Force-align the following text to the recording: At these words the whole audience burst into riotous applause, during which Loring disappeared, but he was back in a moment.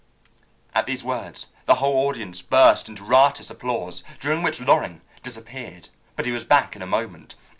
At 0.73 0.87
these 0.87 1.03
words 1.03 1.49
the 1.67 1.75
whole 1.75 2.07
audience 2.07 2.41
burst 2.41 2.89
into 2.89 3.03
riotous 3.03 3.51
applause, 3.51 4.03
during 4.19 4.41
which 4.41 4.59
Loring 4.59 5.01
disappeared, 5.21 5.89
but 6.15 6.25
he 6.25 6.31
was 6.31 6.43
back 6.43 6.75
in 6.75 6.81
a 6.81 6.87
moment. 6.87 7.35